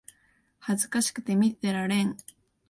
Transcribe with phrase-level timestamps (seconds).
[0.57, 2.17] 恥ずかしくて見てられん